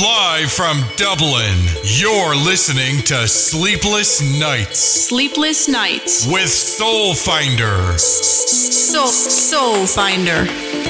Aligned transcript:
Live 0.00 0.50
from 0.50 0.82
Dublin, 0.96 1.58
you're 1.82 2.34
listening 2.34 3.02
to 3.02 3.28
Sleepless 3.28 4.22
Nights 4.40 4.78
Sleepless 4.78 5.68
Nights. 5.68 6.26
with 6.26 6.46
Soulfinder. 6.46 7.98
Soul, 7.98 9.08
Soulfinder. 9.08 10.89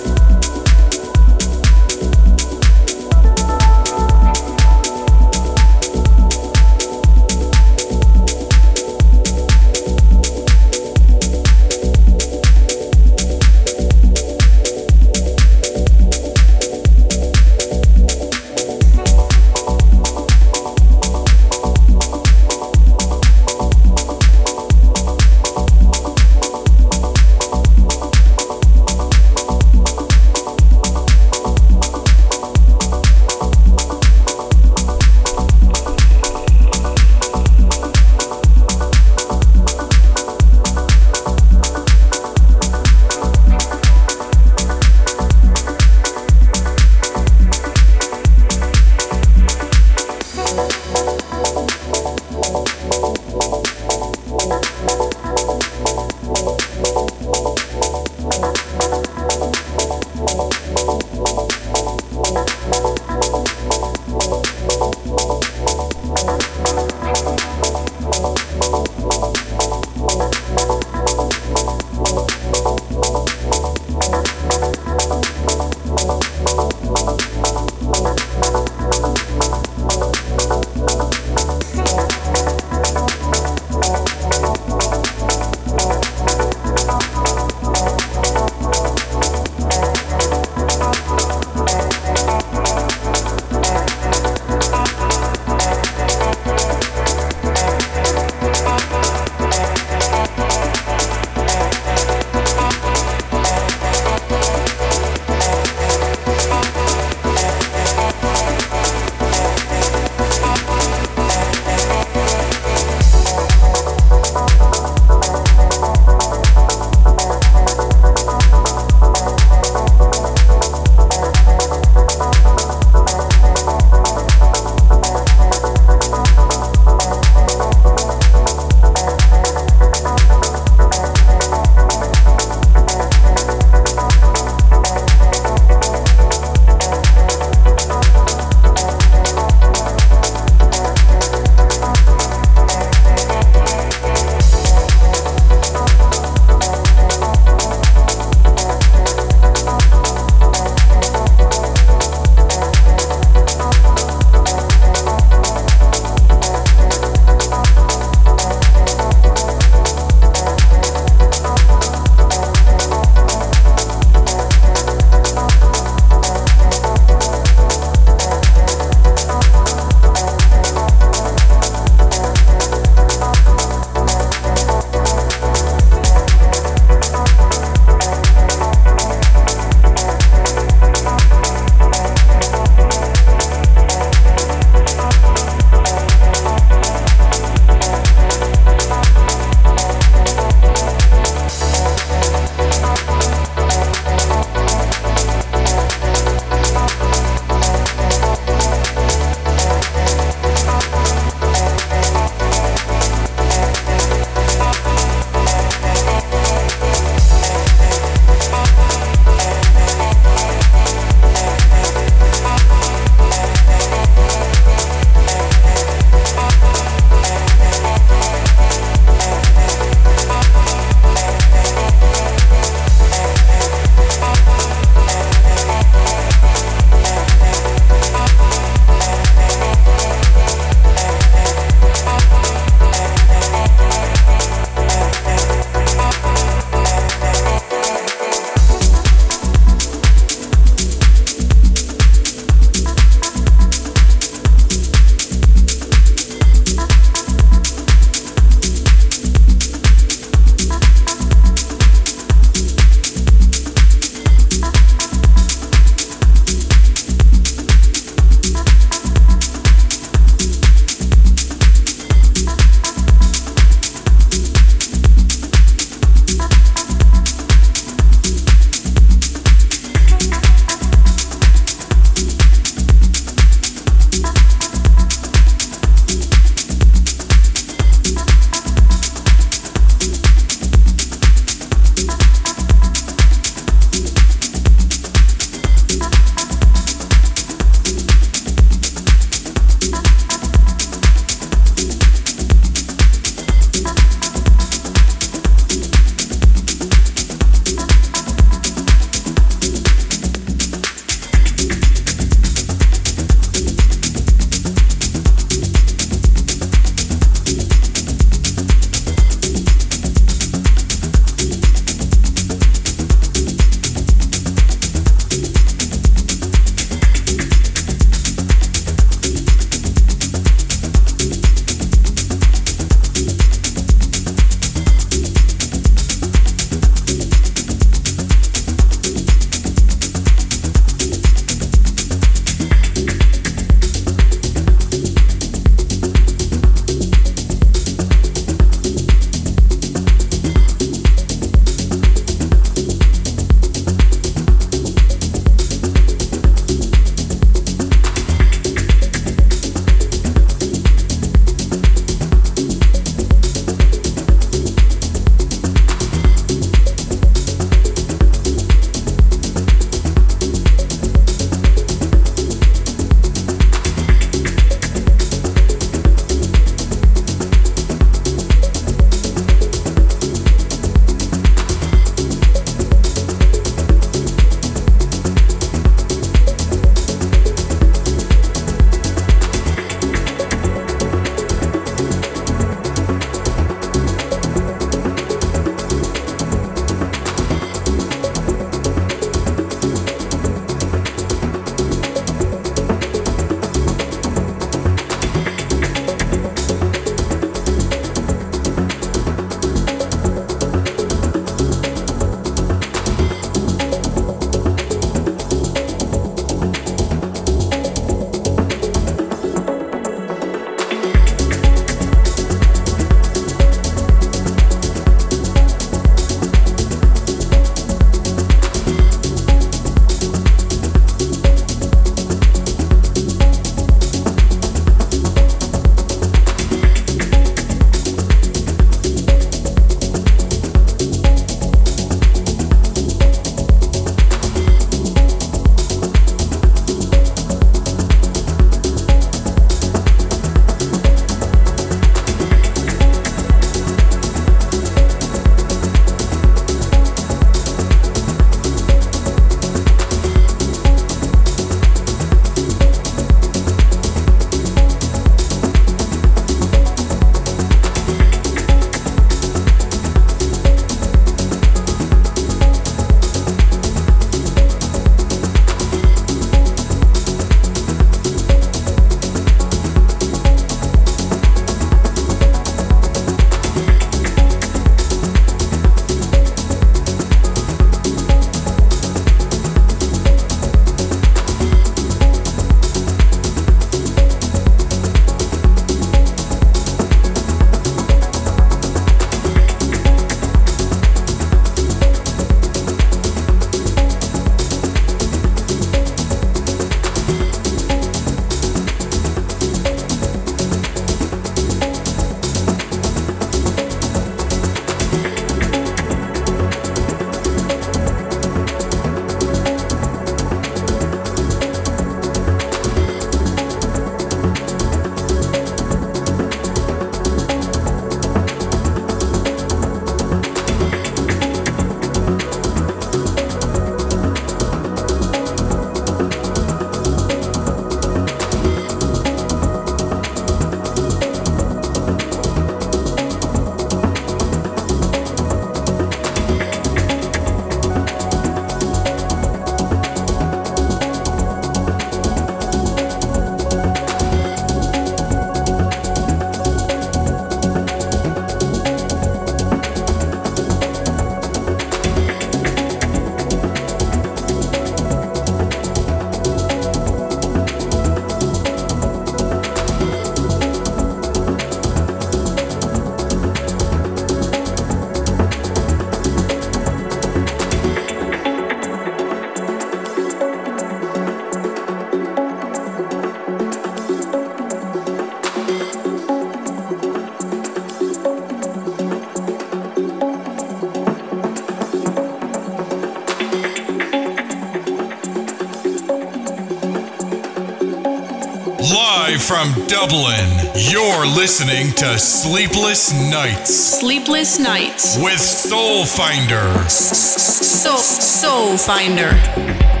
From 589.61 589.85
Dublin, 589.85 590.49
you're 590.73 591.27
listening 591.27 591.91
to 591.97 592.17
Sleepless 592.17 593.13
Nights 593.29 593.99
Sleepless 593.99 594.57
Nights. 594.57 595.19
with 595.19 595.37
Soulfinder. 595.37 596.89
Soul, 596.89 597.99
Soulfinder. 597.99 600.00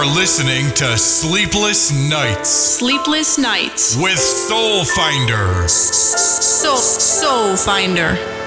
You're 0.00 0.14
listening 0.14 0.70
to 0.76 0.96
Sleepless 0.96 1.92
Nights 1.92 2.48
Sleepless 2.48 3.36
Nights. 3.36 3.98
with 3.98 4.16
Soulfinder. 4.16 5.68
Soul 5.68 6.78
Soulfinder. 6.78 8.39